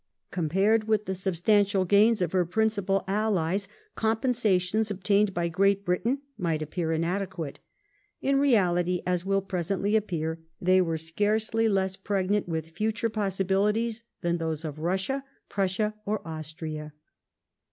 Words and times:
Compared 0.31 0.85
with 0.85 1.05
the 1.05 1.13
substantial 1.13 1.85
gains 1.85 2.23
of 2.23 2.31
her 2.31 2.43
principal 2.43 3.03
allies 3.07 3.67
the 3.67 3.71
2 4.01 4.07
INTRODUCTORY 4.07 4.29
[1815 4.79 4.89
compensations 4.89 4.89
obtained 4.89 5.31
by 5.31 5.47
Great 5.47 5.85
Britain 5.85 6.21
might 6.39 6.63
appear 6.63 6.91
inadequate; 6.91 7.59
in 8.19 8.39
reality, 8.39 9.03
as 9.05 9.25
will 9.27 9.43
presently 9.43 9.95
appear, 9.95 10.39
they 10.59 10.81
were 10.81 10.97
scarcely 10.97 11.69
less 11.69 11.95
pregnant 11.95 12.49
with 12.49 12.71
future 12.71 13.09
possibilities 13.11 14.03
than 14.21 14.39
those 14.39 14.65
of 14.65 14.79
Russia, 14.79 15.23
Prussia, 15.49 15.93
or 16.03 16.27
Austria. 16.27 16.93